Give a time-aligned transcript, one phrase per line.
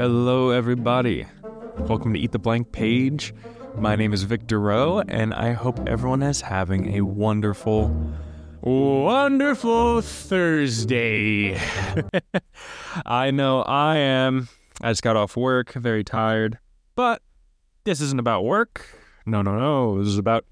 [0.00, 1.26] Hello, everybody.
[1.76, 3.34] Welcome to Eat the Blank Page.
[3.76, 7.94] My name is Victor Rowe, and I hope everyone is having a wonderful,
[8.62, 11.60] wonderful Thursday.
[13.04, 14.48] I know I am.
[14.80, 16.58] I just got off work, very tired.
[16.94, 17.20] But
[17.84, 18.86] this isn't about work.
[19.26, 19.98] No, no, no.
[19.98, 20.46] This is about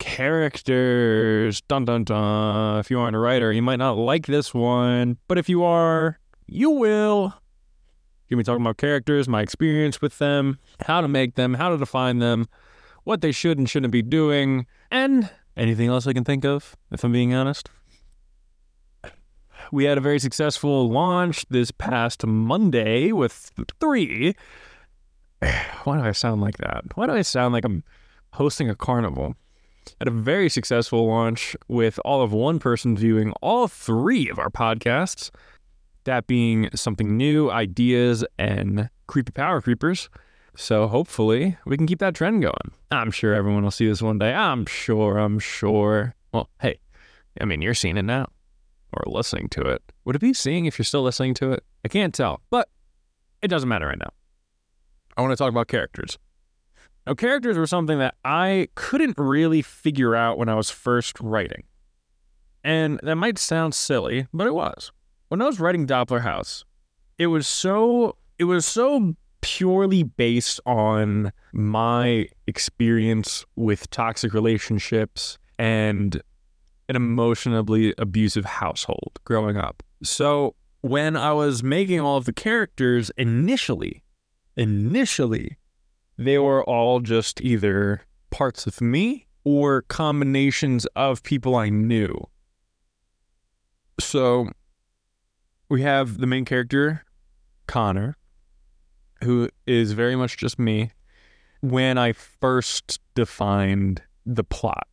[0.00, 1.60] characters.
[1.60, 2.80] Dun dun dun.
[2.80, 5.18] If you aren't a writer, you might not like this one.
[5.28, 6.18] But if you are,
[6.48, 7.34] you will.
[8.28, 11.78] You're be talking about characters, my experience with them, how to make them, how to
[11.78, 12.46] define them,
[13.04, 17.02] what they should and shouldn't be doing, and anything else I can think of, if
[17.04, 17.70] I'm being honest.
[19.72, 24.34] We had a very successful launch this past Monday with three.
[25.84, 26.84] Why do I sound like that?
[26.96, 27.82] Why do I sound like I'm
[28.34, 29.36] hosting a carnival?
[30.00, 34.50] Had a very successful launch with all of one person viewing all three of our
[34.50, 35.30] podcasts
[36.08, 40.08] that being something new, ideas, and creepy power creepers.
[40.56, 42.72] So hopefully we can keep that trend going.
[42.90, 44.32] I'm sure everyone will see this one day.
[44.32, 46.14] I'm sure, I'm sure.
[46.32, 46.80] Well, hey,
[47.40, 48.28] I mean, you're seeing it now
[48.92, 49.82] or listening to it.
[50.04, 51.62] Would it be seeing if you're still listening to it?
[51.84, 52.68] I can't tell, but
[53.42, 54.10] it doesn't matter right now.
[55.16, 56.18] I want to talk about characters.
[57.06, 61.64] Now, characters were something that I couldn't really figure out when I was first writing.
[62.64, 64.90] And that might sound silly, but it was
[65.28, 66.64] when I was writing Doppler House,
[67.18, 76.20] it was so it was so purely based on my experience with toxic relationships and
[76.88, 79.82] an emotionally abusive household growing up.
[80.02, 84.02] So when I was making all of the characters initially,
[84.56, 85.58] initially,
[86.16, 92.28] they were all just either parts of me or combinations of people I knew.
[94.00, 94.48] So
[95.68, 97.04] we have the main character,
[97.66, 98.16] Connor,
[99.22, 100.90] who is very much just me.
[101.60, 104.86] When I first defined the plot,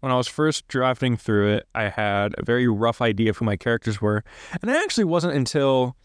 [0.00, 3.44] when I was first drafting through it, I had a very rough idea of who
[3.44, 4.22] my characters were.
[4.60, 5.96] And it actually wasn't until,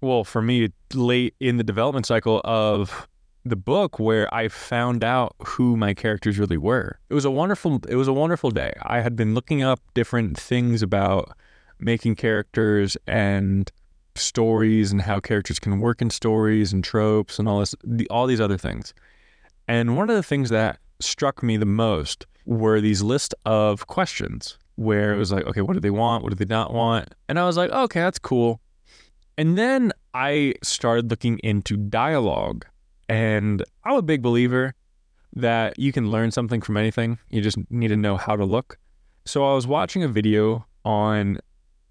[0.00, 3.08] well, for me, late in the development cycle of
[3.44, 6.98] the book where I found out who my characters really were.
[7.08, 8.72] It was a wonderful it was a wonderful day.
[8.82, 11.36] I had been looking up different things about
[11.78, 13.70] making characters and
[14.14, 17.74] stories and how characters can work in stories and tropes and all this
[18.10, 18.94] all these other things.
[19.68, 24.58] And one of the things that struck me the most were these list of questions
[24.76, 26.22] where it was like, okay, what do they want?
[26.22, 27.14] What do they not want?
[27.28, 28.60] And I was like, okay, that's cool.
[29.38, 32.64] And then I started looking into dialogue.
[33.08, 34.74] And I'm a big believer
[35.34, 37.18] that you can learn something from anything.
[37.28, 38.78] You just need to know how to look.
[39.24, 41.38] So I was watching a video on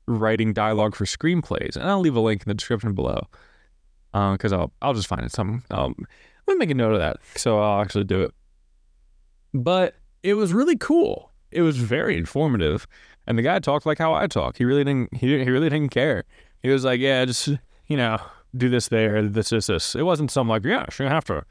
[0.08, 3.28] writing dialogue for screenplays, and I'll leave a link in the description below
[4.12, 5.32] because uh, I'll I'll just find it.
[5.32, 5.96] Some um,
[6.48, 8.32] let me make a note of that so I'll actually do it.
[9.54, 11.32] But it was really cool.
[11.52, 12.88] It was very informative,
[13.28, 14.58] and the guy talked like how I talk.
[14.58, 15.14] He really didn't.
[15.14, 16.24] He he really didn't care.
[16.62, 17.50] He was like, yeah, just
[17.88, 18.20] you know,
[18.56, 19.96] do this there, this, this, this.
[19.96, 21.46] It wasn't some like, yeah, you have to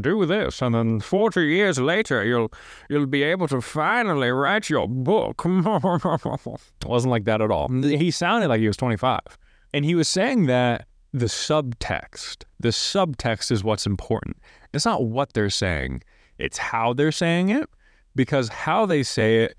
[0.00, 2.52] do this, and then forty years later, you'll
[2.88, 5.42] you'll be able to finally write your book.
[5.44, 7.68] it wasn't like that at all.
[7.68, 7.98] Mm.
[7.98, 9.38] He sounded like he was twenty five,
[9.72, 14.36] and he was saying that the subtext, the subtext is what's important.
[14.74, 16.02] It's not what they're saying;
[16.38, 17.68] it's how they're saying it,
[18.14, 19.56] because how they say it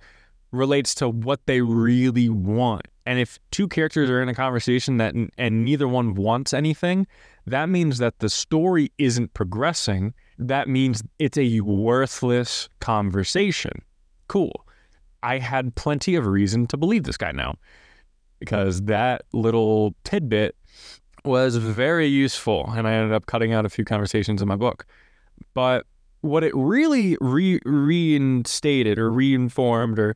[0.51, 2.87] relates to what they really want.
[3.05, 7.07] And if two characters are in a conversation that and neither one wants anything,
[7.45, 10.13] that means that the story isn't progressing.
[10.37, 13.71] That means it's a worthless conversation.
[14.27, 14.65] Cool.
[15.23, 17.55] I had plenty of reason to believe this guy now
[18.39, 20.55] because that little tidbit
[21.23, 24.85] was very useful and I ended up cutting out a few conversations in my book.
[25.53, 25.85] But
[26.21, 30.15] what it really re- reinstated or reinformed or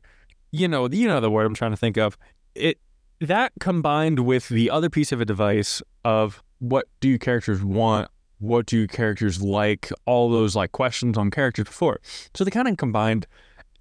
[0.52, 2.16] you know, you know the word I'm trying to think of.
[2.54, 2.78] It
[3.20, 8.08] that combined with the other piece of advice of what do characters want?
[8.38, 9.90] What do characters like?
[10.06, 12.00] All those like questions on characters before.
[12.34, 13.26] So they kind of combined.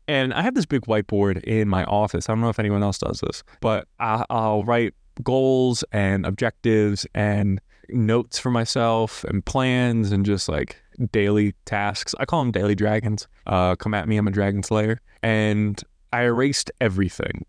[0.08, 2.28] And I have this big whiteboard in my office.
[2.28, 7.06] I don't know if anyone else does this, but I, I'll write goals and objectives
[7.14, 10.82] and notes for myself and plans and just like
[11.12, 12.14] daily tasks.
[12.20, 13.28] I call them daily dragons.
[13.48, 15.02] Uh, come at me, I'm a dragon slayer.
[15.24, 17.46] And I erased everything,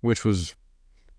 [0.00, 0.54] which was,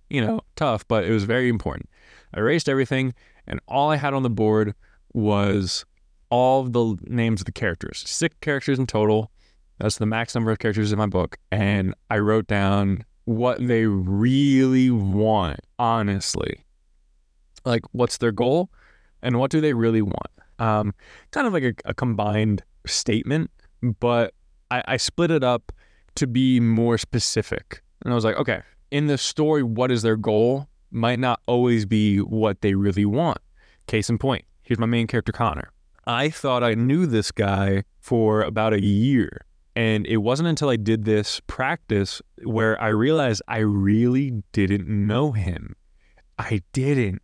[0.09, 1.89] you know, tough, but it was very important.
[2.33, 3.13] I erased everything
[3.47, 4.73] and all I had on the board
[5.13, 5.85] was
[6.29, 9.31] all the names of the characters, six characters in total.
[9.79, 11.37] That's the max number of characters in my book.
[11.51, 16.63] And I wrote down what they really want, honestly.
[17.65, 18.69] Like, what's their goal?
[19.25, 20.31] and what do they really want?
[20.59, 20.93] Um,
[21.31, 23.49] kind of like a, a combined statement,
[23.99, 24.33] but
[24.69, 25.71] I, I split it up
[26.15, 27.81] to be more specific.
[28.03, 31.85] And I was like, okay, in the story, what is their goal might not always
[31.85, 33.37] be what they really want.
[33.87, 35.71] Case in point, here's my main character, Connor.
[36.07, 39.45] I thought I knew this guy for about a year.
[39.75, 45.33] And it wasn't until I did this practice where I realized I really didn't know
[45.33, 45.75] him.
[46.39, 47.21] I didn't.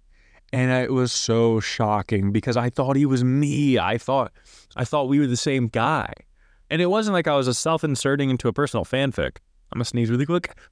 [0.51, 3.79] And it was so shocking because I thought he was me.
[3.79, 4.33] I thought
[4.75, 6.11] I thought we were the same guy.
[6.71, 9.37] And it wasn't like I was a self-inserting into a personal fanfic.
[9.71, 10.57] I'm gonna sneeze really quick.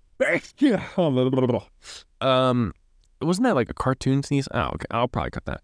[2.22, 2.74] um
[3.22, 4.48] wasn't that like a cartoon sneeze?
[4.52, 4.86] Oh, okay.
[4.92, 5.62] I'll probably cut that.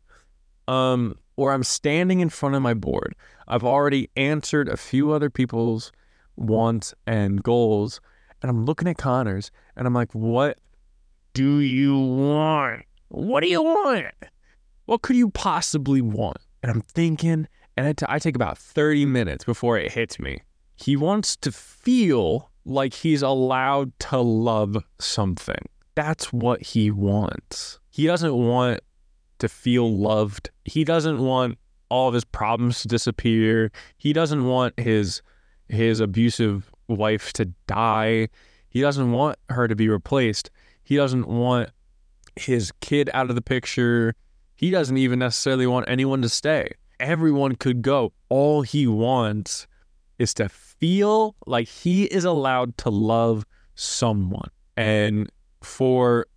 [0.68, 3.16] Um, or I'm standing in front of my board.
[3.48, 5.92] I've already answered a few other people's
[6.36, 8.02] wants and goals.
[8.42, 10.60] And I'm looking at Connor's and I'm like, what
[11.34, 12.84] do you want?
[13.08, 14.08] What do you want?
[14.86, 16.38] What could you possibly want?
[16.62, 20.42] And I'm thinking, and I, t- I take about 30 minutes before it hits me.
[20.76, 25.64] He wants to feel like he's allowed to love something.
[25.96, 27.80] That's what he wants.
[27.90, 28.82] He doesn't want
[29.40, 30.50] to feel loved.
[30.66, 31.58] He doesn't want
[31.90, 33.72] all of his problems to disappear.
[33.98, 35.22] He doesn't want his
[35.68, 38.30] his abusive wife to die.
[38.70, 40.52] He doesn't want her to be replaced.
[40.84, 41.70] He doesn't want
[42.36, 44.14] his kid out of the picture.
[44.56, 46.72] He doesn't even necessarily want anyone to stay.
[47.00, 48.14] Everyone could go.
[48.30, 49.68] All he wants
[50.18, 53.46] is to feel like he is allowed to love
[53.76, 54.50] someone.
[54.78, 55.30] And
[55.62, 56.28] for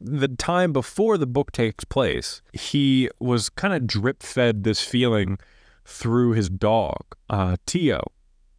[0.00, 5.38] the time before the book takes place, he was kind of drip fed this feeling
[5.84, 8.02] through his dog, uh, Tio.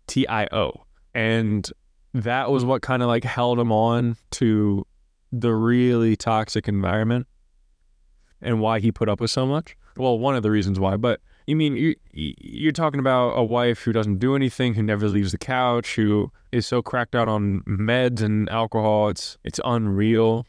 [0.07, 0.74] T I O.
[1.13, 1.72] And
[2.13, 4.86] that was what kind of like held him on to
[5.31, 7.28] the really toxic environment
[8.42, 9.78] and why he put up with so much.
[9.97, 13.79] Well, one of the reasons why, but you mean you you're talking about a wife
[13.79, 17.61] who doesn't do anything, who never leaves the couch, who is so cracked out on
[17.67, 19.09] meds and alcohol.
[19.09, 20.45] It's it's unreal.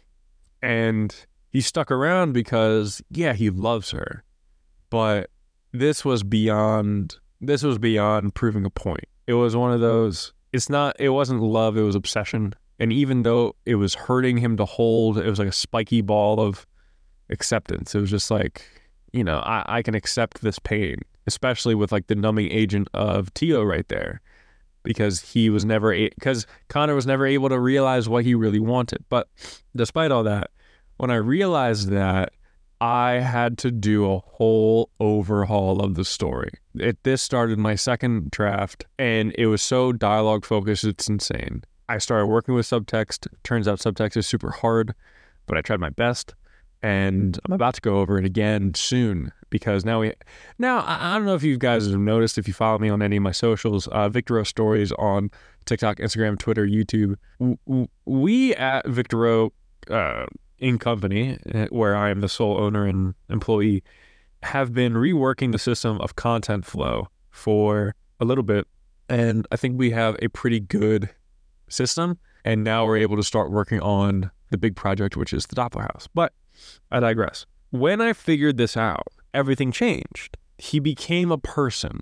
[0.62, 1.14] And
[1.50, 4.22] he stuck around because yeah, he loves her.
[4.90, 5.30] But
[5.72, 9.04] this was beyond this was beyond proving a point.
[9.26, 9.86] It was one of hmm.
[9.86, 12.54] those, it's not, it wasn't love, it was obsession.
[12.78, 16.40] And even though it was hurting him to hold, it was like a spiky ball
[16.40, 16.66] of
[17.30, 17.94] acceptance.
[17.94, 18.64] It was just like,
[19.12, 23.32] you know, I, I can accept this pain, especially with like the numbing agent of
[23.34, 24.20] Tio right there,
[24.82, 29.04] because he was never, because Connor was never able to realize what he really wanted.
[29.08, 29.28] But
[29.76, 30.50] despite all that,
[30.96, 32.32] when I realized that,
[32.80, 36.50] I had to do a whole overhaul of the story.
[36.74, 41.62] It this started my second draft and it was so dialogue focused it's insane.
[41.88, 43.28] I started working with subtext.
[43.44, 44.96] Turns out subtext is super hard,
[45.46, 46.34] but I tried my best
[46.82, 50.12] and I'm about to go over it again soon because now we
[50.58, 53.16] now I don't know if you guys have noticed if you follow me on any
[53.16, 55.30] of my socials, uh, Victor stories on
[55.64, 57.16] TikTok, Instagram, Twitter, YouTube.
[58.04, 59.48] We at Victor
[59.90, 60.26] uh,
[60.58, 63.82] in company eh, where I am the sole owner and employee
[64.42, 68.66] have been reworking the system of content flow for a little bit.
[69.08, 71.10] And I think we have a pretty good
[71.68, 72.18] system.
[72.44, 75.82] And now we're able to start working on the big project, which is the Doppler
[75.82, 76.08] House.
[76.12, 76.32] But
[76.90, 77.46] I digress.
[77.70, 80.36] When I figured this out, everything changed.
[80.58, 82.00] He became a person.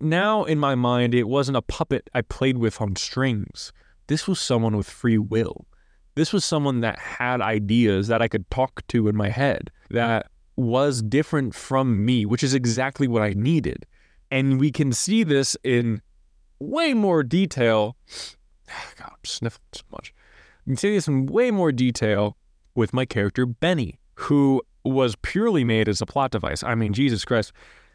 [0.00, 3.72] Now, in my mind, it wasn't a puppet I played with on strings.
[4.06, 5.66] This was someone with free will.
[6.14, 10.26] This was someone that had ideas that I could talk to in my head that
[10.56, 13.86] was different from me, which is exactly what I needed.
[14.30, 16.02] And we can see this in
[16.60, 17.96] way more detail.
[18.96, 20.14] God, I'm sniffling so much.
[20.64, 22.36] You can see this in way more detail
[22.74, 26.62] with my character, Benny, who was purely made as a plot device.
[26.62, 27.52] I mean, Jesus Christ.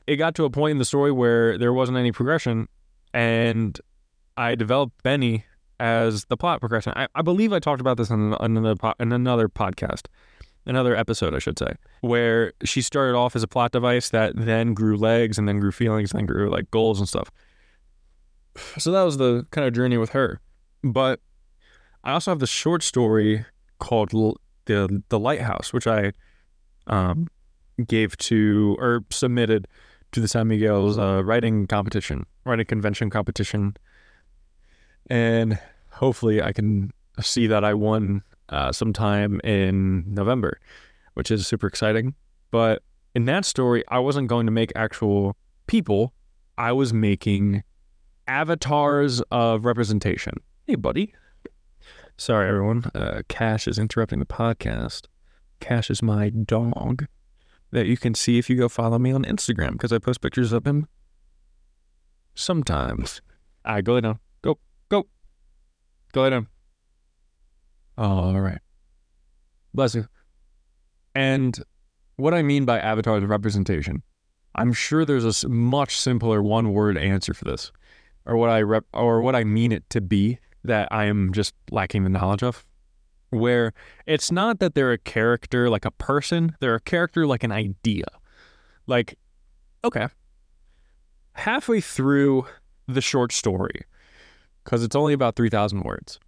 [0.07, 2.67] It got to a point in the story where there wasn't any progression,
[3.13, 3.79] and
[4.37, 5.45] I developed Benny
[5.79, 6.93] as the plot progression.
[6.95, 10.07] I, I believe I talked about this in, another po- in another podcast,
[10.65, 14.73] another episode, I should say, where she started off as a plot device that then
[14.73, 17.29] grew legs and then grew feelings and then grew like goals and stuff.
[18.77, 20.41] So that was the kind of journey with her.
[20.83, 21.19] But
[22.03, 23.45] I also have the short story
[23.79, 24.11] called
[24.69, 26.13] the the Lighthouse, which I
[26.87, 27.27] um,
[27.85, 29.67] gave to or submitted
[30.11, 33.75] to the San Miguel's uh, writing competition, writing convention competition
[35.09, 35.59] and
[35.91, 40.59] hopefully I can see that I won uh, sometime in November,
[41.15, 42.15] which is super exciting.
[42.51, 42.83] But
[43.15, 45.35] in that story, I wasn't going to make actual
[45.67, 46.13] people.
[46.57, 47.63] I was making
[48.27, 50.33] avatars of representation.
[50.67, 51.13] Hey, buddy.
[52.19, 52.83] Sorry, everyone.
[52.93, 55.05] Uh, Cash is interrupting the podcast.
[55.61, 57.05] Cash is my dog.
[57.71, 60.51] that you can see if you go follow me on Instagram because I post pictures
[60.51, 60.89] of him
[62.35, 63.21] sometimes.
[63.63, 64.19] All right, go lay down.
[64.41, 64.59] Go,
[64.89, 65.07] go.
[66.11, 66.47] Go lay down.
[67.97, 68.59] All right.
[69.73, 70.05] Bless you.
[71.15, 71.57] And
[72.17, 74.03] what I mean by avatar is representation.
[74.55, 77.71] I'm sure there's a much simpler one word answer for this,
[78.25, 81.53] or what I rep, or what I mean it to be that I am just
[81.71, 82.65] lacking the knowledge of.
[83.31, 83.73] Where
[84.07, 88.05] it's not that they're a character like a person, they're a character like an idea.
[88.87, 89.19] Like,
[89.83, 90.07] okay,
[91.33, 92.47] halfway through
[92.87, 93.83] the short story,
[94.63, 96.19] because it's only about 3,000 words,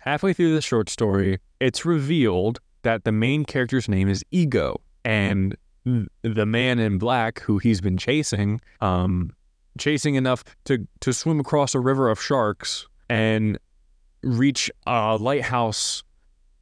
[0.00, 4.80] halfway through the short story, it's revealed that the main character's name is Ego.
[5.04, 9.30] And the man in black who he's been chasing, um,
[9.78, 13.58] chasing enough to, to swim across a river of sharks and
[14.22, 16.02] reach a lighthouse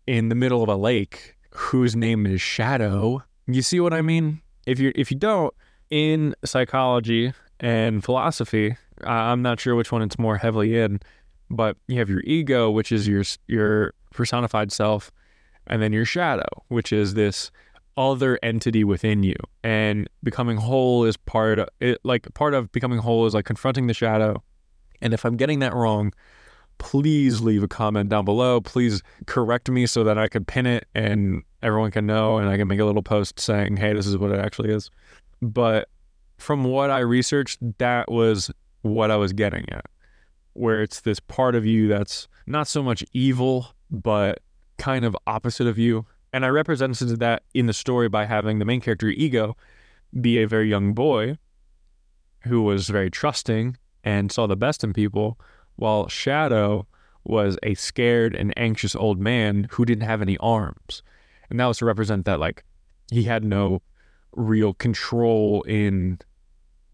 [0.06, 3.22] in the middle of a lake whose name is Shadow.
[3.46, 4.40] You see what I mean?
[4.66, 5.52] If you if you don't,
[5.90, 11.00] in psychology and philosophy, I'm not sure which one it's more heavily in,
[11.50, 15.10] but you have your ego, which is your your personified self,
[15.66, 17.50] and then your shadow, which is this
[17.96, 19.34] other entity within you.
[19.64, 23.88] And becoming whole is part of it, like part of becoming whole is like confronting
[23.88, 24.42] the shadow.
[25.00, 26.12] And if I'm getting that wrong,
[26.78, 28.60] please leave a comment down below.
[28.60, 32.56] Please correct me so that I could pin it and everyone can know and I
[32.56, 34.90] can make a little post saying, hey, this is what it actually is.
[35.42, 35.88] But
[36.38, 38.50] from what I researched, that was
[38.82, 39.86] what I was getting at,
[40.54, 44.40] where it's this part of you that's not so much evil, but
[44.78, 46.06] kind of opposite of you.
[46.32, 49.56] And I represented that in the story by having the main character, Ego,
[50.20, 51.38] be a very young boy
[52.42, 55.38] who was very trusting and saw the best in people,
[55.78, 56.86] while Shadow
[57.24, 61.02] was a scared and anxious old man who didn't have any arms.
[61.48, 62.64] And that was to represent that, like,
[63.10, 63.80] he had no
[64.32, 66.18] real control in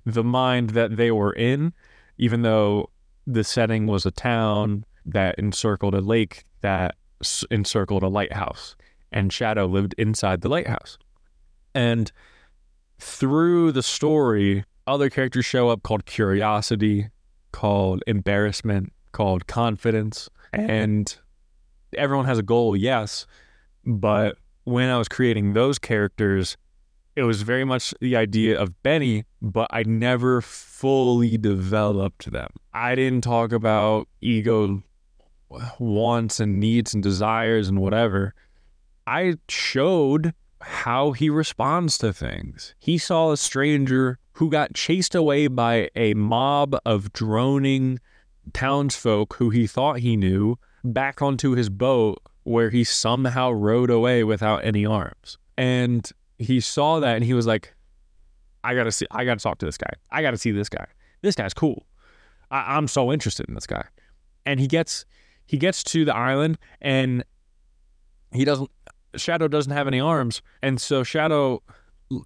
[0.05, 1.73] the mind that they were in,
[2.19, 2.91] even though
[3.27, 6.97] the setting was a town that encircled a lake that
[7.51, 8.77] encircled a lighthouse,
[9.11, 10.99] and Shadow lived inside the lighthouse.
[11.75, 12.13] And
[12.99, 17.09] through the story, other characters show up called curiosity,
[17.55, 21.17] called embarrassment, called confidence, and
[21.97, 23.27] everyone has a goal, yes.
[23.87, 26.57] But when I was creating those characters,
[27.15, 32.51] it was very much the idea of Benny, but I never fully developed them.
[32.73, 34.83] I didn't talk about ego
[35.79, 38.35] wants and needs and desires and whatever.
[39.07, 40.35] I showed
[40.65, 42.75] how he responds to things.
[42.79, 48.01] He saw a stranger who got chased away by a mob of droning
[48.53, 54.25] townsfolk who he thought he knew back onto his boat where he somehow rode away
[54.25, 55.39] without any arms.
[55.57, 57.75] And he saw that and he was like,
[58.63, 59.93] I gotta see, I gotta talk to this guy.
[60.11, 60.87] I gotta see this guy.
[61.23, 61.87] This guy's cool.
[62.51, 63.85] I, I'm so interested in this guy.
[64.45, 65.05] And he gets
[65.47, 67.25] he gets to the island and
[68.33, 68.71] he doesn't
[69.17, 71.63] Shadow doesn't have any arms, and so Shadow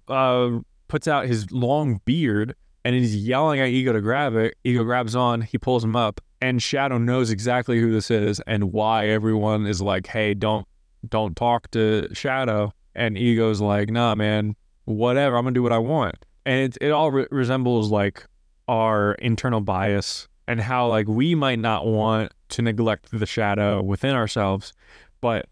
[0.07, 2.55] uh, puts out his long beard
[2.85, 4.55] and he's yelling at Ego to grab it.
[4.63, 8.71] Ego grabs on, he pulls him up, and Shadow knows exactly who this is and
[8.71, 10.65] why everyone is like, "Hey, don't
[11.07, 14.55] don't talk to Shadow." And Ego's like, "Nah, man,
[14.85, 15.37] whatever.
[15.37, 16.15] I'm gonna do what I want."
[16.45, 18.25] And it it all re- resembles like
[18.67, 24.15] our internal bias and how like we might not want to neglect the shadow within
[24.15, 24.73] ourselves,
[25.21, 25.47] but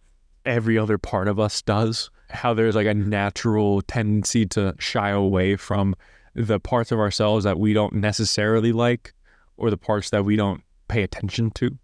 [0.47, 2.09] every other part of us does.
[2.29, 5.95] How there's like a natural tendency to shy away from
[6.33, 9.13] the parts of ourselves that we don't necessarily like
[9.57, 11.77] or the parts that we don't pay attention to.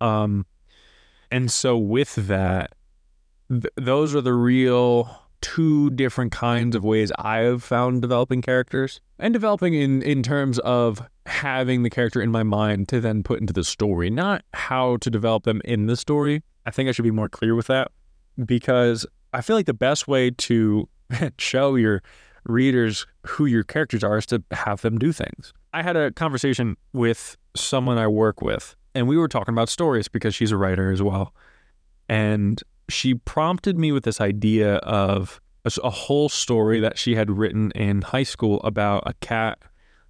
[0.00, 0.46] Um,
[1.30, 2.74] and so with that,
[3.50, 9.00] th- those are the real two different kinds of ways I have found developing characters
[9.18, 13.40] and developing in, in terms of having the character in my mind to then put
[13.40, 16.42] into the story, not how to develop them in the story.
[16.66, 17.90] I think I should be more clear with that
[18.44, 20.88] because I feel like the best way to
[21.38, 22.02] show your
[22.44, 25.52] readers who your characters are is to have them do things.
[25.72, 30.08] I had a conversation with someone I work with, and we were talking about stories
[30.08, 31.34] because she's a writer as well.
[32.08, 35.40] And she prompted me with this idea of
[35.82, 39.58] a, whole story that she had written in high school about a cat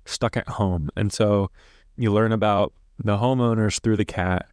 [0.09, 0.91] stuck at home.
[0.97, 1.51] And so
[1.97, 2.73] you learn about
[3.03, 4.47] the homeowners through the cat.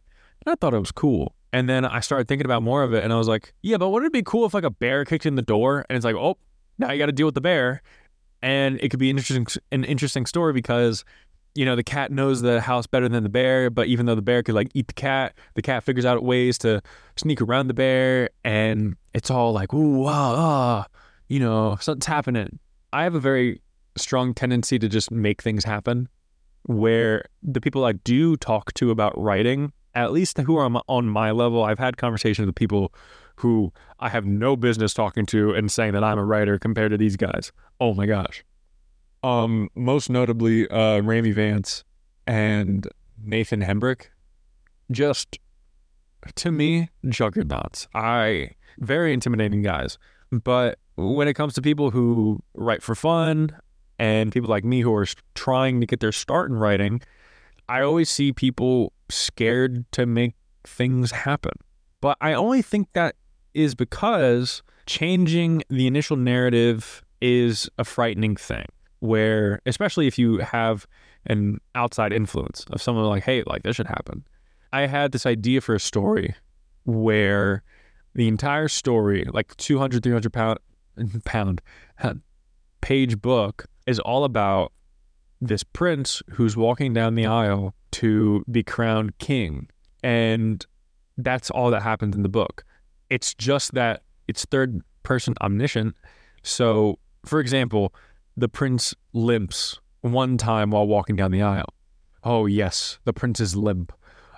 [0.44, 1.34] And I thought it was cool.
[1.52, 3.88] And then I started thinking about more of it and I was like, yeah, but
[3.88, 6.16] wouldn't it be cool if like a bear kicked in the door and it's like,
[6.16, 6.36] oh,
[6.78, 7.82] now you got to deal with the bear.
[8.42, 11.04] And it could be interesting, an interesting story because
[11.56, 14.22] you know, the cat knows the house better than the bear, but even though the
[14.22, 16.82] bear could like eat the cat, the cat figures out ways to
[17.16, 20.86] sneak around the bear, and it's all like, ooh, wow, ah,
[21.28, 22.58] you know, something's happening.
[22.92, 23.62] I have a very
[23.96, 26.08] strong tendency to just make things happen
[26.66, 31.30] where the people I do talk to about writing, at least who are on my
[31.30, 32.92] level, I've had conversations with people
[33.36, 36.98] who I have no business talking to and saying that I'm a writer compared to
[36.98, 37.52] these guys.
[37.80, 38.44] Oh my gosh.
[39.22, 41.84] Um, most notably, uh, Ramy Vance
[42.26, 42.88] and
[43.22, 44.06] Nathan Hembrick.
[44.90, 45.38] Just
[46.34, 47.88] to me, juggernauts.
[47.94, 49.98] I very intimidating guys.
[50.30, 53.56] But when it comes to people who write for fun
[53.98, 57.00] and people like me who are trying to get their start in writing,
[57.68, 60.34] I always see people scared to make
[60.64, 61.52] things happen.
[62.00, 63.16] But I only think that
[63.54, 68.66] is because changing the initial narrative is a frightening thing.
[69.00, 70.86] Where, especially if you have
[71.26, 74.24] an outside influence of someone like, hey, like this should happen.
[74.72, 76.34] I had this idea for a story
[76.84, 77.62] where
[78.14, 80.58] the entire story, like 200, 300 pound,
[81.24, 81.60] pound
[82.80, 84.72] page book, is all about
[85.40, 89.68] this prince who's walking down the aisle to be crowned king.
[90.02, 90.64] And
[91.16, 92.64] that's all that happens in the book.
[93.10, 95.94] It's just that it's third person omniscient.
[96.42, 97.94] So, for example,
[98.36, 101.72] the prince limps one time while walking down the aisle.
[102.24, 103.92] Oh, yes, the prince's limp.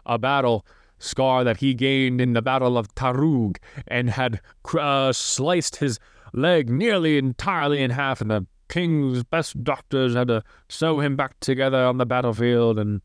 [0.06, 0.66] A battle
[0.98, 4.40] scar that he gained in the Battle of Tarug and had
[4.78, 5.98] uh, sliced his
[6.32, 11.38] leg nearly entirely in half, and the king's best doctors had to sew him back
[11.40, 12.78] together on the battlefield.
[12.78, 13.00] And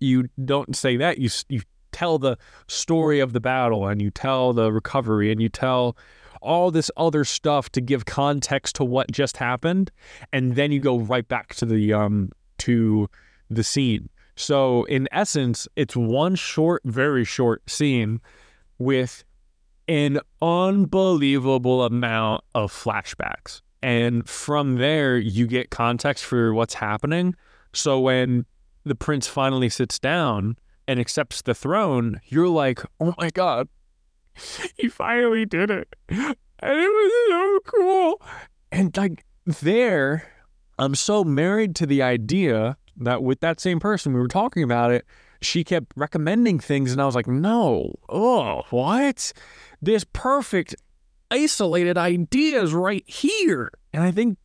[0.00, 2.36] you don't say that, you, you tell the
[2.68, 5.96] story of the battle, and you tell the recovery, and you tell
[6.42, 9.90] all this other stuff to give context to what just happened,
[10.32, 13.08] and then you go right back to the um to
[13.50, 14.08] the scene.
[14.36, 18.20] So in essence, it's one short, very short scene
[18.78, 19.24] with
[19.88, 23.62] an unbelievable amount of flashbacks.
[23.82, 27.34] And from there, you get context for what's happening.
[27.72, 28.46] So when
[28.84, 30.56] the prince finally sits down
[30.88, 33.68] and accepts the throne, you're like, oh my God,
[34.76, 35.94] he finally did it.
[36.08, 38.22] And it was so cool.
[38.72, 40.32] And like there,
[40.78, 44.90] I'm so married to the idea that with that same person, we were talking about
[44.90, 45.04] it.
[45.42, 49.34] She kept recommending things, and I was like, no, oh, what?
[49.82, 50.74] This perfect,
[51.30, 53.70] isolated ideas right here.
[53.92, 54.38] And I think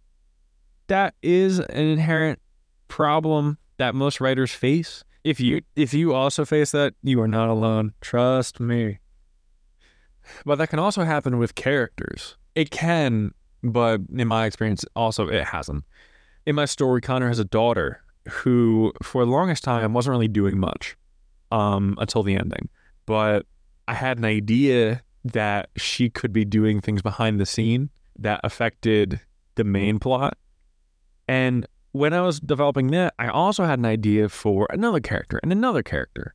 [0.88, 2.40] that is an inherent
[2.88, 5.04] problem that most writers face.
[5.24, 7.94] If you if you also face that, you are not alone.
[8.02, 9.00] Trust me.
[10.46, 12.38] But that can also happen with characters.
[12.56, 15.84] It can, but in my experience, also it hasn't.
[16.46, 20.60] In my story, Connor has a daughter who, for the longest time, wasn't really doing
[20.60, 20.96] much
[21.52, 22.70] um, until the ending.
[23.06, 23.46] But
[23.88, 29.20] I had an idea that she could be doing things behind the scene that affected
[29.56, 30.38] the main plot.
[31.28, 35.52] And when I was developing that, I also had an idea for another character and
[35.52, 36.34] another character.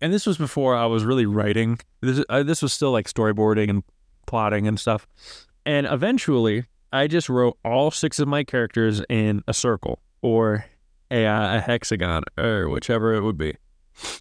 [0.00, 1.78] And this was before I was really writing.
[2.00, 3.82] This uh, this was still like storyboarding and
[4.26, 5.06] plotting and stuff.
[5.64, 10.66] And eventually, I just wrote all six of my characters in a circle or
[11.10, 13.56] a, a hexagon or whichever it would be.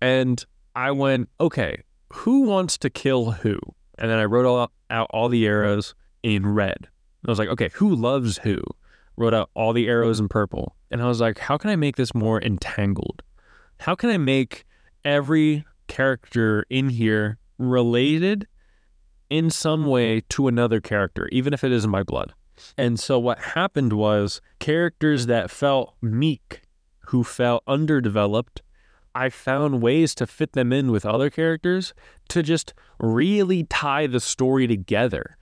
[0.01, 0.43] And
[0.75, 3.59] I went, okay, who wants to kill who?
[3.97, 6.77] And then I wrote all, out all the arrows in red.
[6.77, 8.61] And I was like, okay, who loves who?
[9.17, 10.75] Wrote out all the arrows in purple.
[10.91, 13.23] And I was like, how can I make this more entangled?
[13.79, 14.65] How can I make
[15.03, 18.47] every character in here related
[19.29, 22.33] in some way to another character, even if it isn't my blood?
[22.77, 26.61] And so what happened was characters that felt meek
[27.07, 28.61] who felt underdeveloped,
[29.15, 31.93] I found ways to fit them in with other characters
[32.29, 35.37] to just really tie the story together.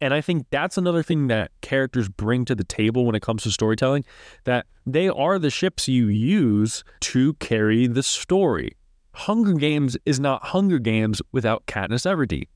[0.00, 3.42] And I think that's another thing that characters bring to the table when it comes
[3.42, 4.04] to storytelling
[4.44, 8.76] that they are the ships you use to carry the story.
[9.14, 12.46] Hunger Games is not Hunger Games without Katniss Everdeen.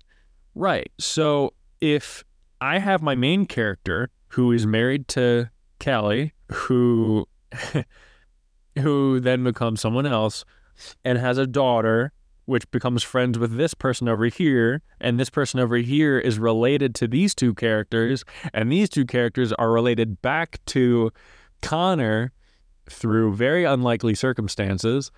[0.54, 0.92] Right.
[0.98, 2.22] So if
[2.60, 7.26] I have my main character who is married to Kelly, who
[8.78, 10.44] who then becomes someone else
[11.04, 12.12] and has a daughter
[12.46, 16.94] which becomes friends with this person over here and this person over here is related
[16.96, 21.12] to these two characters and these two characters are related back to
[21.62, 22.32] Connor
[22.88, 25.12] through very unlikely circumstances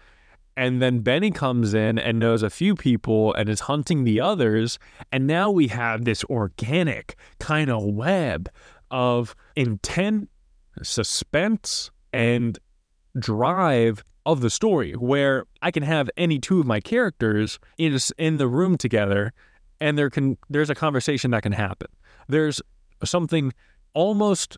[0.57, 4.79] and then Benny comes in and knows a few people and is hunting the others.
[5.11, 8.51] And now we have this organic kind of web
[8.91, 10.29] of intent,
[10.83, 12.59] suspense, and
[13.19, 18.37] drive of the story where I can have any two of my characters in in
[18.37, 19.33] the room together
[19.81, 21.89] and there can there's a conversation that can happen.
[22.29, 22.63] There's
[23.05, 23.53] something
[23.95, 24.57] almost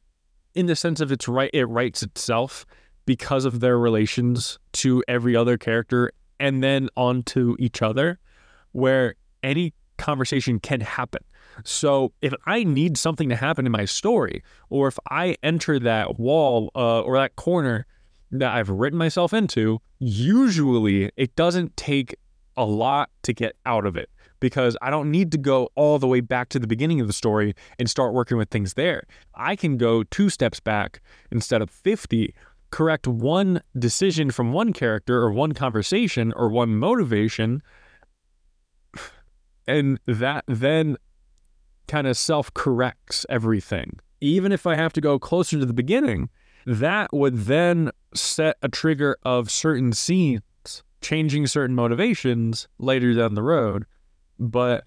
[0.55, 2.67] in the sense of it's right it writes itself
[3.07, 8.19] because of their relations to every other character and then onto each other
[8.73, 11.23] where any conversation can happen.
[11.65, 16.19] So if I need something to happen in my story, or if I enter that
[16.19, 17.87] wall uh, or that corner
[18.41, 22.17] that I've written myself into, usually it doesn't take
[22.57, 26.07] a lot to get out of it because I don't need to go all the
[26.07, 29.05] way back to the beginning of the story and start working with things there.
[29.35, 32.35] I can go two steps back instead of 50,
[32.71, 37.63] correct one decision from one character or one conversation or one motivation
[39.67, 40.97] and that then
[41.87, 43.99] kind of self corrects everything.
[44.21, 46.31] Even if I have to go closer to the beginning,
[46.67, 50.43] that would then set a trigger of certain scenes,
[51.01, 53.85] changing certain motivations later down the road.
[54.39, 54.85] But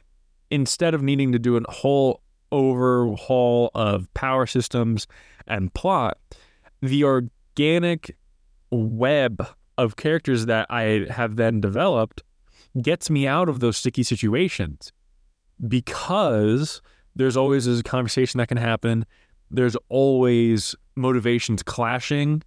[0.50, 5.08] instead of needing to do a whole overhaul of power systems
[5.46, 6.18] and plot,
[6.82, 8.16] the organic
[8.72, 12.24] web of characters that I have then developed
[12.82, 14.92] gets me out of those sticky situations
[15.68, 16.82] because
[17.16, 19.06] there's always a conversation that can happen.
[19.50, 22.44] There's always motivations clashing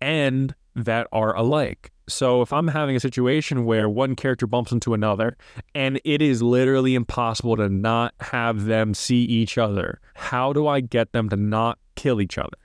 [0.00, 1.90] and that are alike.
[2.08, 5.36] So if I'm having a situation where one character bumps into another
[5.74, 10.80] and it is literally impossible to not have them see each other, how do I
[10.80, 12.58] get them to not kill each other?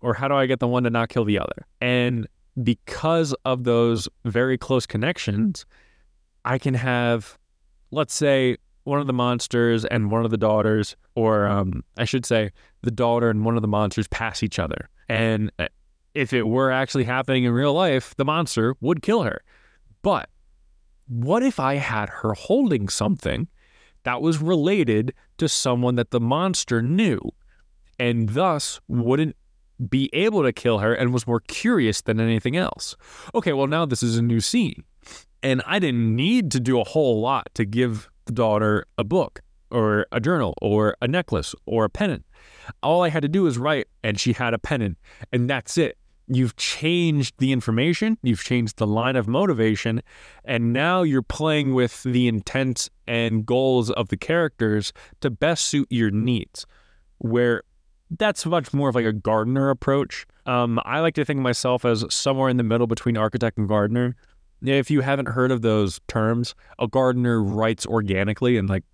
[0.00, 1.66] Or how do I get the one to not kill the other?
[1.80, 2.28] And
[2.62, 5.66] because of those very close connections,
[6.44, 7.38] I can have,
[7.90, 12.24] let's say, one of the monsters and one of the daughters, or um, I should
[12.24, 12.50] say,
[12.82, 14.88] the daughter and one of the monsters pass each other.
[15.08, 15.68] And uh,
[16.14, 19.42] if it were actually happening in real life, the monster would kill her.
[20.02, 20.28] But
[21.08, 23.48] what if I had her holding something
[24.04, 27.20] that was related to someone that the monster knew
[27.98, 29.36] and thus wouldn't
[29.88, 32.96] be able to kill her and was more curious than anything else?
[33.34, 34.84] Okay, well, now this is a new scene.
[35.42, 39.40] And I didn't need to do a whole lot to give the daughter a book
[39.70, 42.24] or a journal or a necklace or a pennant.
[42.82, 44.98] All I had to do was write, and she had a pennant,
[45.32, 45.98] and that's it.
[46.26, 50.00] You've changed the information, you've changed the line of motivation,
[50.44, 55.88] and now you're playing with the intent and goals of the characters to best suit
[55.90, 56.64] your needs.
[57.18, 57.62] Where
[58.10, 60.26] that's much more of like a gardener approach.
[60.46, 63.68] Um, I like to think of myself as somewhere in the middle between architect and
[63.68, 64.16] gardener,
[64.62, 68.84] if you haven't heard of those terms, a gardener writes organically and like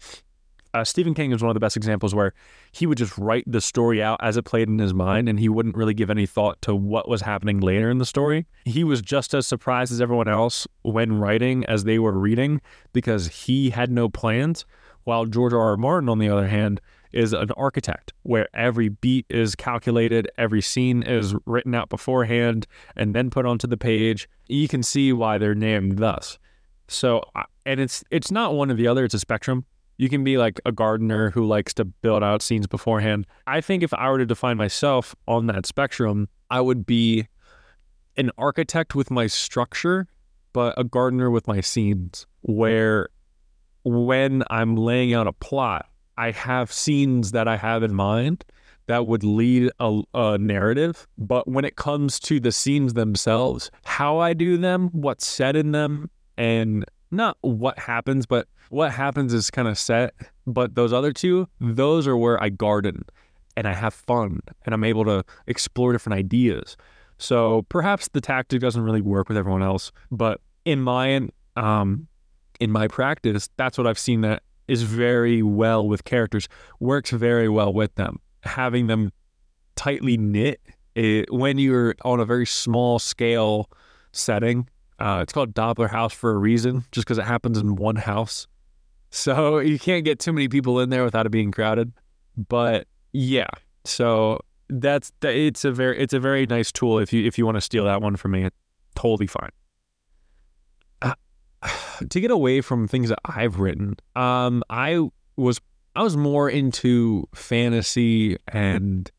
[0.73, 2.33] uh, Stephen King is one of the best examples where
[2.71, 5.49] he would just write the story out as it played in his mind and he
[5.49, 8.47] wouldn't really give any thought to what was happening later in the story.
[8.65, 12.61] He was just as surprised as everyone else when writing as they were reading
[12.93, 14.65] because he had no plans.
[15.05, 15.61] While George R.
[15.61, 15.77] R.
[15.77, 16.81] Martin, on the other hand,
[17.13, 23.15] is an architect where every beat is calculated, every scene is written out beforehand and
[23.15, 24.29] then put onto the page.
[24.49, 26.39] You can see why they're named thus.
[26.89, 27.23] So,
[27.65, 29.65] and it's it's not one or the other; it's a spectrum.
[29.97, 33.27] You can be like a gardener who likes to build out scenes beforehand.
[33.47, 37.29] I think if I were to define myself on that spectrum, I would be
[38.17, 40.09] an architect with my structure,
[40.53, 43.11] but a gardener with my scenes, where
[43.85, 48.45] when I'm laying out a plot, I have scenes that I have in mind
[48.87, 51.07] that would lead a, a, narrative.
[51.17, 55.73] But when it comes to the scenes themselves, how I do them, what's said in
[55.73, 60.15] them, and not what happens, but what happens is kind of set.
[60.47, 63.05] But those other two, those are where I garden
[63.57, 66.77] and I have fun and I'm able to explore different ideas.
[67.19, 72.09] So perhaps the tactic doesn't really work with everyone else, but in my um,
[72.59, 77.49] in my practice, that's what I've seen that is very well with characters, works very
[77.49, 78.21] well with them.
[78.45, 79.13] Having them
[79.75, 80.61] tightly knit
[80.95, 83.69] it, when you're on a very small scale
[84.13, 84.69] setting.
[84.99, 88.47] Uh, it's called Doppler House for a reason, just because it happens in one house.
[89.11, 91.93] So you can't get too many people in there without it being crowded.
[92.37, 93.49] But yeah,
[93.85, 97.57] so that's it's a very it's a very nice tool if you if you want
[97.57, 98.49] to steal that one from me.
[98.95, 99.51] Totally fine
[102.09, 105.61] to get away from things that I've written, um, I was
[105.97, 109.11] I was more into fantasy and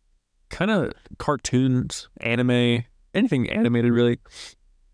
[0.50, 4.20] kind of cartoons, anime, anything animated really.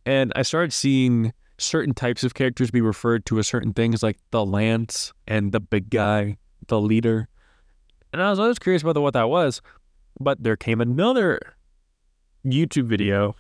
[0.06, 4.18] And I started seeing certain types of characters be referred to as certain things like
[4.32, 7.28] the lance and the big guy, the leader.
[8.14, 9.62] And I was always curious about what that was.
[10.20, 11.40] But there came another
[12.46, 13.36] YouTube video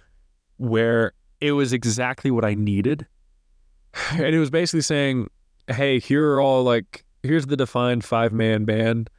[0.57, 3.07] where it was exactly what I needed
[4.11, 5.29] and it was basically saying,
[5.67, 9.09] "Hey, here are all like here's the defined five man band,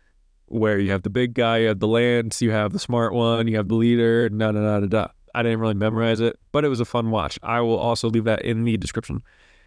[0.47, 3.49] where you have the big guy, you have the lance, you have the smart one,
[3.49, 5.09] you have the leader, da da da da da.
[5.35, 7.39] I didn't really memorize it, but it was a fun watch.
[7.43, 9.23] I will also leave that in the description.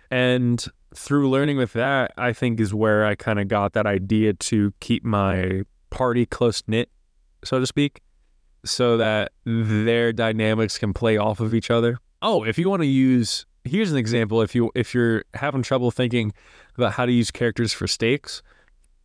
[0.10, 4.34] And through learning with that, I think is where I kind of got that idea
[4.34, 6.90] to keep my party close knit,
[7.44, 8.02] so to speak,
[8.66, 12.00] so that their dynamics can play off of each other.
[12.22, 15.92] Oh, if you want to use here's an example if you if you're having trouble
[15.92, 16.34] thinking
[16.76, 18.42] about how to use characters for stakes,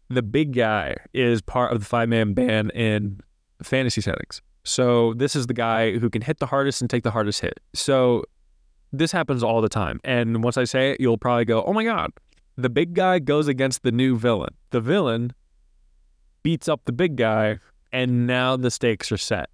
[0.09, 3.21] the big guy is part of the five man band in
[3.62, 4.42] fantasy settings.
[4.64, 7.61] So this is the guy who can hit the hardest and take the hardest hit.
[7.75, 8.25] So
[8.92, 10.01] this happens all the time.
[10.05, 12.12] And once I say it, you'll probably go, "Oh my god."
[12.59, 14.55] The big guy goes against the new villain.
[14.71, 15.35] The villain
[16.42, 17.59] beats up the big guy
[17.92, 19.51] and now the stakes are set.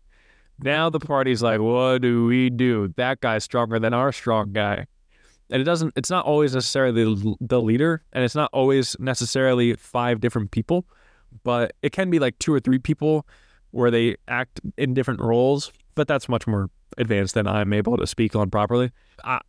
[0.62, 2.92] Now the party's like, what do we do?
[2.96, 4.86] That guy's stronger than our strong guy.
[5.52, 10.20] And it doesn't, it's not always necessarily the leader, and it's not always necessarily five
[10.20, 10.86] different people,
[11.44, 13.26] but it can be like two or three people
[13.70, 15.70] where they act in different roles.
[15.94, 18.90] But that's much more advanced than I'm able to speak on properly.
[19.24, 19.40] I,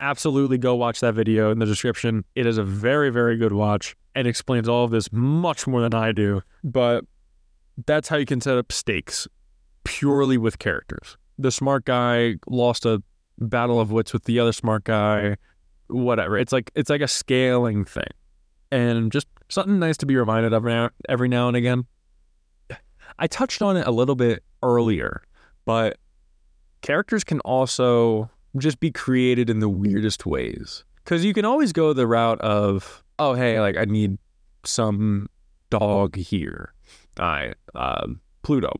[0.00, 2.24] absolutely go watch that video in the description.
[2.34, 5.94] It is a very, very good watch and explains all of this much more than
[5.94, 6.42] I do.
[6.64, 7.04] But
[7.86, 9.28] that's how you can set up stakes
[9.84, 11.16] purely with characters.
[11.38, 13.02] The smart guy lost a
[13.38, 15.36] battle of wits with the other smart guy,
[15.92, 16.38] whatever.
[16.38, 18.04] It's like it's like a scaling thing,
[18.70, 21.84] and just something nice to be reminded of now, every now and again.
[23.18, 25.22] I touched on it a little bit earlier,
[25.64, 25.98] but
[26.80, 30.84] characters can also just be created in the weirdest ways.
[31.04, 34.18] Because you can always go the route of, oh, hey, like I need
[34.64, 35.28] some
[35.70, 36.72] dog here.
[37.18, 38.72] I um, Pluto.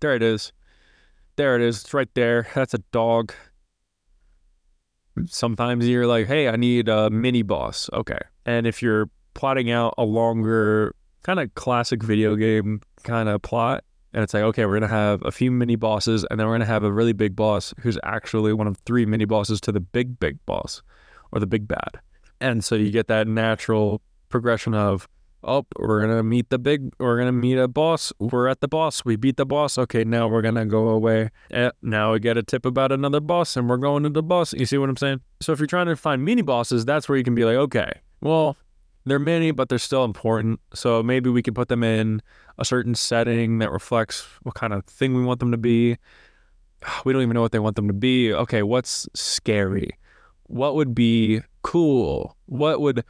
[0.00, 0.52] There it is.
[1.36, 1.82] There it is.
[1.82, 2.46] It's right there.
[2.54, 3.32] That's a dog.
[5.26, 7.90] Sometimes you're like, hey, I need a mini boss.
[7.92, 8.18] Okay.
[8.46, 13.84] And if you're plotting out a longer, kind of classic video game kind of plot,
[14.12, 16.54] and it's like, okay, we're going to have a few mini bosses, and then we're
[16.54, 19.72] going to have a really big boss who's actually one of three mini bosses to
[19.72, 20.82] the big, big boss
[21.30, 22.00] or the big bad.
[22.40, 25.08] And so you get that natural progression of
[25.44, 28.12] oh, we're gonna meet the big, we're gonna meet a boss.
[28.18, 29.04] We're at the boss.
[29.04, 29.78] We beat the boss.
[29.78, 31.30] Okay, now we're gonna go away.
[31.50, 34.52] Eh, now we get a tip about another boss, and we're going to the boss.
[34.52, 35.20] You see what I'm saying?
[35.40, 38.00] So if you're trying to find mini bosses, that's where you can be like, okay,
[38.20, 38.56] well,
[39.08, 40.60] they're many, but they're still important.
[40.74, 42.22] So maybe we can put them in
[42.58, 45.96] a certain setting that reflects what kind of thing we want them to be.
[47.04, 48.32] We don't even know what they want them to be.
[48.32, 49.98] Okay, what's scary?
[50.44, 52.36] What would be cool?
[52.46, 53.04] What would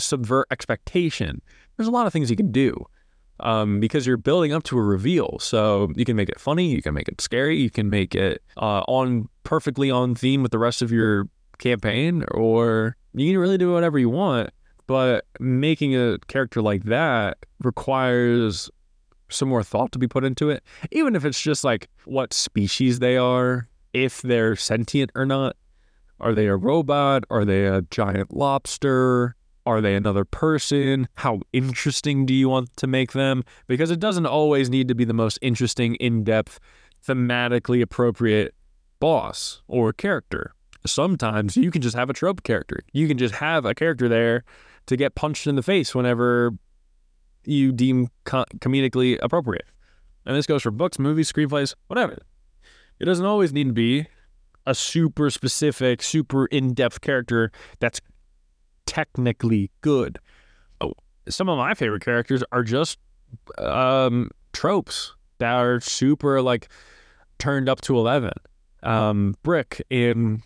[0.00, 1.40] subvert expectation.
[1.76, 2.86] There's a lot of things you can do
[3.40, 5.38] um, because you're building up to a reveal.
[5.40, 8.42] So you can make it funny, you can make it scary, you can make it
[8.56, 11.28] uh, on perfectly on theme with the rest of your
[11.58, 14.50] campaign, or you can really do whatever you want.
[14.86, 18.70] But making a character like that requires
[19.30, 22.98] some more thought to be put into it, even if it's just like what species
[22.98, 25.56] they are, if they're sentient or not.
[26.20, 27.24] Are they a robot?
[27.30, 29.34] Are they a giant lobster?
[29.66, 31.08] Are they another person?
[31.14, 33.44] How interesting do you want to make them?
[33.66, 36.60] Because it doesn't always need to be the most interesting, in depth,
[37.06, 38.54] thematically appropriate
[39.00, 40.54] boss or character.
[40.86, 42.80] Sometimes you can just have a trope character.
[42.92, 44.44] You can just have a character there
[44.86, 46.52] to get punched in the face whenever
[47.44, 49.64] you deem co- comedically appropriate.
[50.26, 52.18] And this goes for books, movies, screenplays, whatever.
[52.98, 54.06] It doesn't always need to be
[54.66, 57.50] a super specific, super in depth character
[57.80, 58.00] that's
[58.86, 60.18] technically good.
[60.80, 60.94] Oh,
[61.28, 62.98] some of my favorite characters are just
[63.58, 66.68] um, tropes that are super like
[67.38, 68.32] turned up to 11.
[68.82, 70.42] Um, Brick in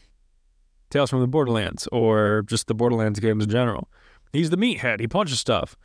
[0.90, 3.88] Tales from the Borderlands or just the Borderlands games in general.
[4.32, 5.00] He's the meathead.
[5.00, 5.76] He punches stuff.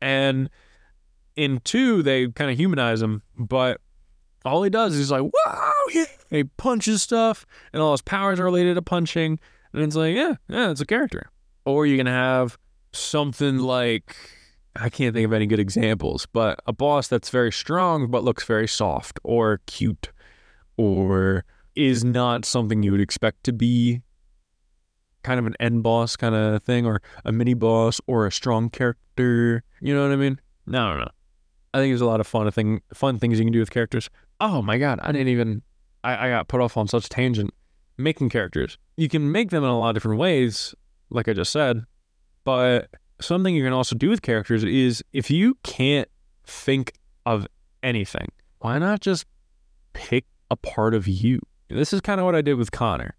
[0.00, 0.48] And
[1.36, 3.80] in two, they kind of humanize him, but
[4.44, 6.04] all he does is like, wow, yeah.
[6.30, 9.38] he punches stuff, and all his powers are related to punching.
[9.72, 11.30] And it's like, yeah, yeah, it's a character.
[11.68, 12.56] Or you can have
[12.92, 14.16] something like
[14.74, 18.42] I can't think of any good examples, but a boss that's very strong but looks
[18.44, 20.10] very soft or cute
[20.78, 21.44] or
[21.76, 24.00] is not something you would expect to be
[25.22, 28.70] kind of an end boss kind of thing or a mini boss or a strong
[28.70, 29.62] character.
[29.82, 30.40] You know what I mean?
[30.66, 31.10] No, don't know.
[31.74, 34.08] I think there's a lot of fun thing fun things you can do with characters.
[34.40, 35.60] Oh my god, I didn't even
[36.02, 37.50] I, I got put off on such tangent.
[37.98, 38.78] Making characters.
[38.96, 40.74] You can make them in a lot of different ways
[41.10, 41.82] like I just said.
[42.44, 42.88] But
[43.20, 46.08] something you can also do with characters is if you can't
[46.46, 46.92] think
[47.26, 47.46] of
[47.82, 48.28] anything,
[48.60, 49.26] why not just
[49.92, 51.40] pick a part of you?
[51.68, 53.16] This is kind of what I did with Connor,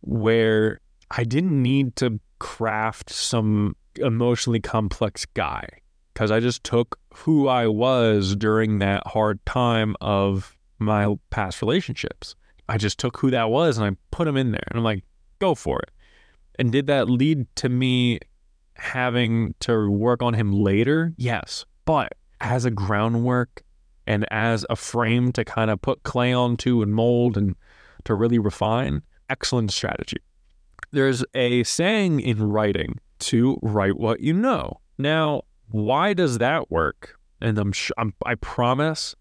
[0.00, 5.66] where I didn't need to craft some emotionally complex guy.
[6.20, 12.34] because I just took who I was during that hard time of my past relationships.
[12.68, 14.62] I just took who that was and I put him in there.
[14.68, 15.02] And I'm like,
[15.38, 15.90] go for it.
[16.60, 18.20] And did that lead to me
[18.74, 21.14] having to work on him later?
[21.16, 21.64] Yes.
[21.86, 23.62] But as a groundwork
[24.06, 27.56] and as a frame to kind of put clay onto and mold and
[28.04, 30.18] to really refine, excellent strategy.
[30.92, 34.80] There's a saying in writing to write what you know.
[34.98, 37.18] Now, why does that work?
[37.40, 39.14] And I'm, sh- I'm I promise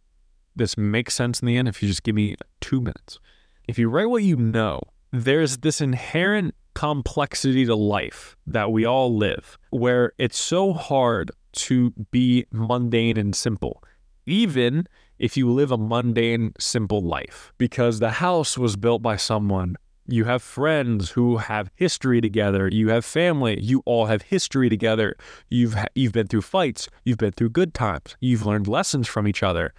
[0.58, 3.18] this makes sense in the end if you just give me two minutes.
[3.66, 4.82] If you write what you know,
[5.14, 11.92] there's this inherent complexity to life that we all live where it's so hard to
[12.10, 13.84] be mundane and simple,
[14.26, 14.88] even
[15.18, 19.76] if you live a mundane, simple life, because the house was built by someone.
[20.08, 22.70] You have friends who have history together.
[22.70, 23.60] You have family.
[23.60, 25.18] You all have history together.
[25.50, 26.88] You've you've been through fights.
[27.04, 28.16] You've been through good times.
[28.22, 29.74] You've learned lessons from each other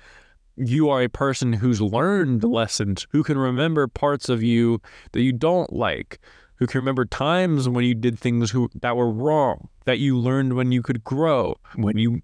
[0.56, 4.82] you are a person who's learned lessons, who can remember parts of you
[5.12, 6.18] that you don't like,
[6.60, 10.54] who can remember times when you did things who, that were wrong, that you learned
[10.54, 12.20] when you could grow, when you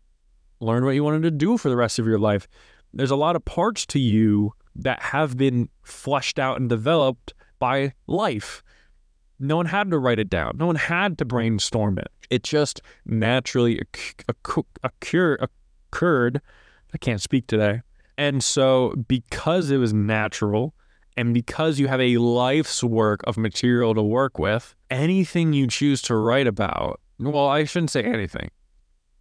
[0.61, 2.46] learned what you wanted to do for the rest of your life.
[2.94, 7.94] There's a lot of parts to you that have been fleshed out and developed by
[8.07, 8.62] life.
[9.40, 10.57] No one had to write it down.
[10.57, 12.09] No one had to brainstorm it.
[12.31, 13.81] It just naturally
[14.29, 16.40] occurred.
[16.94, 17.83] I can't speak today
[18.18, 20.75] and so, because it was natural,
[21.17, 26.03] and because you have a life's work of material to work with, anything you choose
[26.03, 28.51] to write about, well, I shouldn't say anything.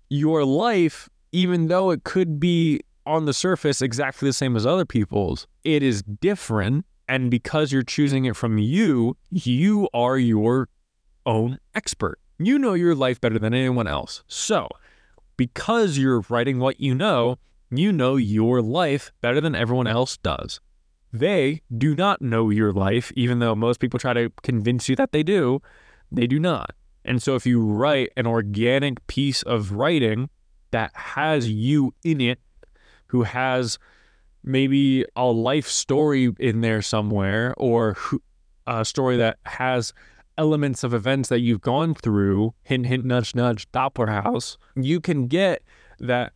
[0.10, 4.86] Your life, even though it could be on the surface exactly the same as other
[4.86, 6.86] people's, it is different.
[7.08, 10.68] And because you're choosing it from you, you are your
[11.26, 12.20] own expert.
[12.40, 14.24] You know your life better than anyone else.
[14.28, 14.68] So,
[15.38, 17.38] because you're writing what you know,
[17.70, 20.60] you know your life better than everyone else does.
[21.20, 25.14] They do not know your life, even though most people try to convince you that
[25.14, 25.62] they do.
[26.12, 26.72] They do not.
[27.06, 30.30] And so if you write an organic piece of writing
[30.72, 32.40] that has you in it,
[33.08, 33.80] who has
[34.44, 37.96] maybe a life story in there somewhere, or
[38.68, 39.94] a story that has
[40.38, 45.28] elements of events that you've gone through, hint, hint, nudge, nudge, Doppler house, you can
[45.28, 45.64] get
[46.00, 46.34] that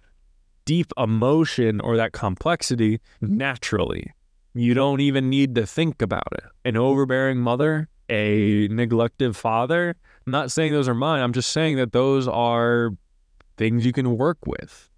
[0.63, 4.13] deep emotion or that complexity naturally.
[4.59, 6.43] You don't even need to think about it.
[6.65, 9.95] An overbearing mother, a neglective father,
[10.27, 11.21] I'm not saying those are mine.
[11.21, 12.89] I'm just saying that those are
[13.55, 14.89] things you can work with.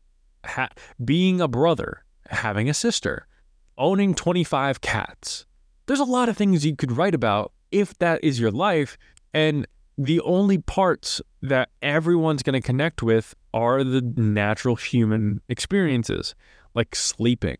[0.48, 0.70] Ha-
[1.06, 3.28] being a brother, having a sister,
[3.78, 5.46] owning 25 cats.
[5.86, 8.98] There's a lot of things you could write about if that is your life.
[9.32, 16.34] And the only parts that everyone's going to connect with are the natural human experiences,
[16.74, 17.58] like sleeping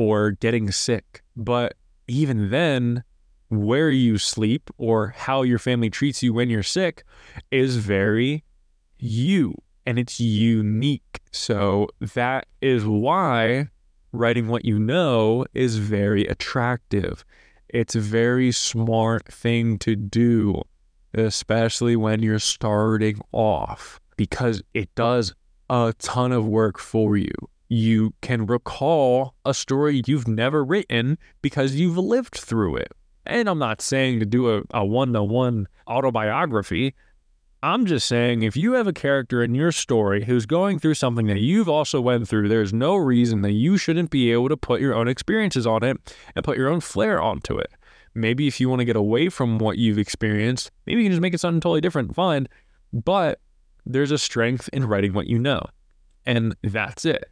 [0.00, 1.22] or getting sick.
[1.36, 1.74] But
[2.08, 3.04] even then,
[3.48, 7.04] where you sleep or how your family treats you when you're sick
[7.50, 8.44] is very
[8.98, 11.20] you and it's unique.
[11.32, 13.68] So that is why
[14.12, 17.24] writing what you know is very attractive.
[17.68, 20.62] It's a very smart thing to do
[21.14, 25.34] especially when you're starting off, because it does
[25.68, 27.32] a ton of work for you.
[27.72, 32.90] You can recall a story you've never written because you've lived through it.
[33.24, 36.96] And I'm not saying to do a one to one autobiography.
[37.62, 41.28] I'm just saying if you have a character in your story who's going through something
[41.28, 44.80] that you've also went through, there's no reason that you shouldn't be able to put
[44.80, 45.96] your own experiences on it
[46.34, 47.70] and put your own flair onto it.
[48.14, 51.22] Maybe if you want to get away from what you've experienced, maybe you can just
[51.22, 52.16] make it something totally different.
[52.16, 52.48] Fine.
[52.92, 53.38] But
[53.86, 55.64] there's a strength in writing what you know.
[56.26, 57.30] And that's it.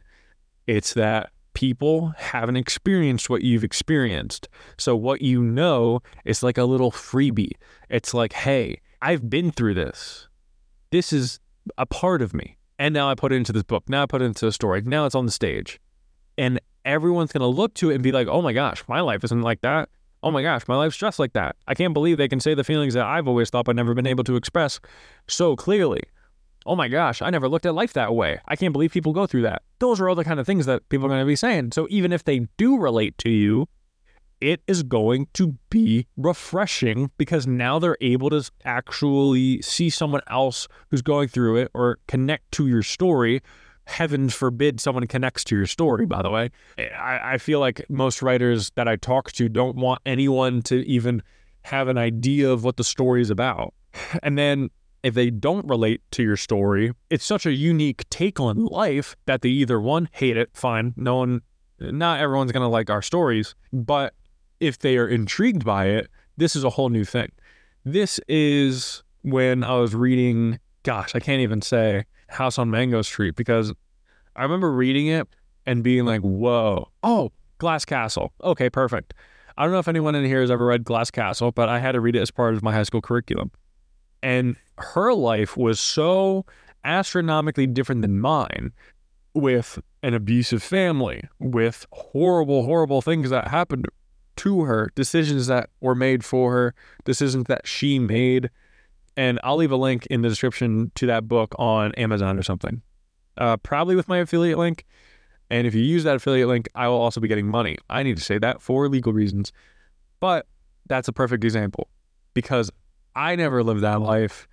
[0.69, 4.47] It's that people haven't experienced what you've experienced.
[4.77, 7.53] So what you know is like a little freebie.
[7.89, 10.27] It's like, hey, I've been through this.
[10.91, 11.39] This is
[11.79, 12.59] a part of me.
[12.77, 13.89] And now I put it into this book.
[13.89, 14.83] Now I put it into a story.
[14.83, 15.79] Now it's on the stage.
[16.37, 19.23] And everyone's going to look to it and be like, oh my gosh, my life
[19.23, 19.89] isn't like that
[20.21, 21.55] oh my gosh, my life's just like that.
[21.65, 24.05] I can't believe they can say the feelings that I've always thought but never been
[24.05, 24.81] able to express
[25.29, 26.01] so clearly.
[26.69, 28.39] Oh my gosh, I never looked at life that way.
[28.47, 29.63] I can't believe people go through that.
[29.79, 31.71] Those are all the kind of things that people are going to be saying.
[31.71, 33.67] So even if they do relate to you,
[34.39, 40.67] it is going to be refreshing because now they're able to actually see someone else
[40.91, 43.41] who's going through it or connect to your story
[43.85, 46.51] heaven forbid someone connects to your story, by the way.
[46.77, 51.23] I, I feel like most writers that I talk to don't want anyone to even
[51.63, 53.73] have an idea of what the story is about.
[54.21, 54.69] And then
[55.03, 59.41] if they don't relate to your story, it's such a unique take on life that
[59.41, 61.41] they either one hate it, fine, no one,
[61.79, 64.13] not everyone's gonna like our stories, but
[64.59, 67.31] if they are intrigued by it, this is a whole new thing.
[67.85, 73.35] This is when I was reading, gosh, I can't even say House on Mango Street
[73.35, 73.73] because
[74.35, 75.27] I remember reading it
[75.65, 78.33] and being like, whoa, oh, Glass Castle.
[78.43, 79.13] Okay, perfect.
[79.57, 81.91] I don't know if anyone in here has ever read Glass Castle, but I had
[81.91, 83.51] to read it as part of my high school curriculum.
[84.21, 86.45] And her life was so
[86.83, 88.71] astronomically different than mine
[89.33, 93.87] with an abusive family, with horrible, horrible things that happened
[94.37, 98.49] to her, decisions that were made for her, decisions that she made.
[99.17, 102.81] And I'll leave a link in the description to that book on Amazon or something,
[103.37, 104.85] uh, probably with my affiliate link.
[105.49, 107.77] And if you use that affiliate link, I will also be getting money.
[107.89, 109.51] I need to say that for legal reasons.
[110.19, 110.47] But
[110.87, 111.89] that's a perfect example
[112.33, 112.71] because
[113.19, 114.47] I never lived that life.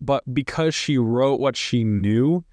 [0.00, 2.44] But because she wrote what she knew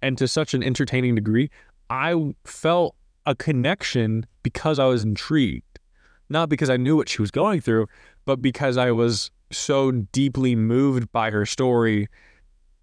[0.00, 1.50] and to such an entertaining degree,
[1.90, 2.94] I felt
[3.26, 5.80] a connection because I was intrigued.
[6.28, 7.88] Not because I knew what she was going through,
[8.24, 12.08] but because I was so deeply moved by her story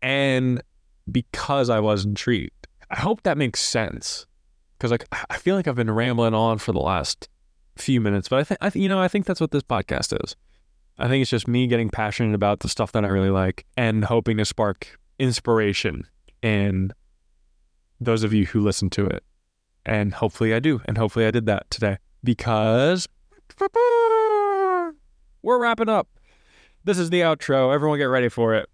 [0.02, 0.62] and
[1.10, 2.68] because I was intrigued.
[2.92, 4.26] I hope that makes sense
[4.78, 7.30] because like I feel like I've been rambling on for the last
[7.78, 10.22] few minutes, but I think I th- you know I think that's what this podcast
[10.24, 10.36] is.
[11.00, 14.04] I think it's just me getting passionate about the stuff that I really like and
[14.04, 16.06] hoping to spark inspiration
[16.42, 16.92] in
[18.02, 19.24] those of you who listen to it.
[19.86, 23.08] And hopefully I do, and hopefully I did that today because
[25.42, 26.10] we're wrapping up.
[26.84, 27.74] This is the outro.
[27.74, 28.70] Everyone get ready for it.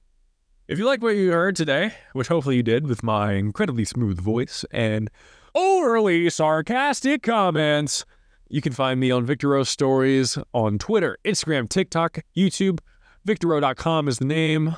[0.68, 4.20] If you like what you heard today, which hopefully you did with my incredibly smooth
[4.20, 5.12] voice and
[5.54, 8.04] overly sarcastic comments.
[8.48, 12.80] You can find me on Victor Stories on Twitter, Instagram, TikTok, YouTube.
[13.28, 14.76] VictorRowe.com is the name.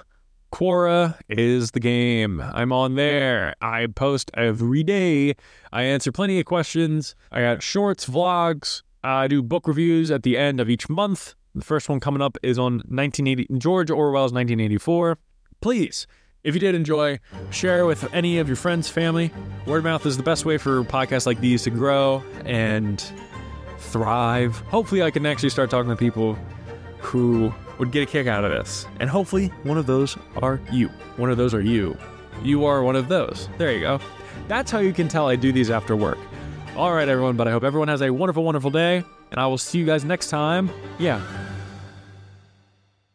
[0.53, 2.39] Quora is the game.
[2.39, 3.55] I'm on there.
[3.61, 5.36] I post every day.
[5.74, 7.13] I answer plenty of questions.
[7.32, 8.84] I got shorts, vlogs.
[9.03, 11.36] I do book reviews at the end of each month.
[11.53, 15.18] The first one coming up is on 1980 George Orwell's 1984.
[15.59, 16.07] Please
[16.47, 19.34] if you did enjoy, share with any of your friends, family.
[19.65, 23.03] Word of mouth is the best way for podcasts like these to grow and
[23.78, 24.57] thrive.
[24.69, 26.38] Hopefully, I can actually start talking to people
[26.99, 28.86] who would get a kick out of this.
[28.99, 30.88] And hopefully, one of those are you.
[31.17, 31.97] One of those are you.
[32.43, 33.49] You are one of those.
[33.57, 33.99] There you go.
[34.47, 36.17] That's how you can tell I do these after work.
[36.75, 39.57] All right, everyone, but I hope everyone has a wonderful, wonderful day, and I will
[39.57, 40.69] see you guys next time.
[40.99, 41.21] Yeah,